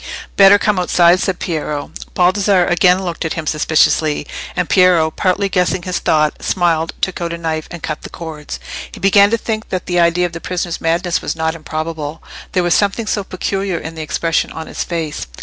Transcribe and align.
"Better 0.35 0.57
come 0.57 0.79
outside," 0.79 1.19
said 1.19 1.37
Piero. 1.37 1.91
Baldassarre 2.15 2.65
again 2.65 3.03
looked 3.03 3.23
at 3.23 3.33
him 3.33 3.45
suspiciously; 3.45 4.25
and 4.55 4.67
Piero, 4.67 5.11
partly 5.11 5.47
guessing 5.47 5.83
his 5.83 5.99
thought, 5.99 6.41
smiled, 6.41 6.95
took 7.01 7.21
out 7.21 7.33
a 7.33 7.37
knife, 7.37 7.67
and 7.69 7.83
cut 7.83 8.01
the 8.01 8.09
cords. 8.09 8.59
He 8.91 8.99
began 8.99 9.29
to 9.29 9.37
think 9.37 9.69
that 9.69 9.85
the 9.85 9.99
idea 9.99 10.25
of 10.25 10.33
the 10.33 10.41
prisoner's 10.41 10.81
madness 10.81 11.21
was 11.21 11.35
not 11.35 11.53
improbable, 11.53 12.23
there 12.53 12.63
was 12.63 12.73
something 12.73 13.05
so 13.05 13.23
peculiar 13.23 13.77
in 13.77 13.93
the 13.93 14.01
expression 14.01 14.51
of 14.53 14.65
his 14.65 14.83
face. 14.83 15.27